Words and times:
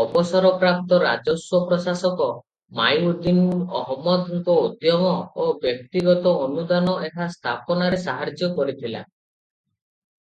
ଅବସରପ୍ରାପ୍ତ 0.00 0.96
ରାଜସ୍ୱ 1.02 1.60
ପ୍ରଶାସକ 1.70 2.26
ମଇଉଦ୍ଦିନ 2.80 3.44
ଅହମଦଙ୍କ 3.80 4.56
ଉଦ୍ୟମ 4.66 5.12
ଓ 5.44 5.46
ବ୍ୟକ୍ତିଗତ 5.64 6.34
ଅନୁଦାନ 6.48 6.94
ଏହା 7.08 7.30
ସ୍ଥାପନାରେ 7.38 8.02
ସାହାଯ୍ୟ 8.06 8.52
କରିଥିଲା। 8.60 9.02